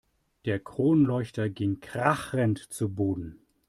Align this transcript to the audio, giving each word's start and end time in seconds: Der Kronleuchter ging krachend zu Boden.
Der 0.45 0.59
Kronleuchter 0.59 1.51
ging 1.51 1.79
krachend 1.79 2.57
zu 2.73 2.89
Boden. 2.89 3.45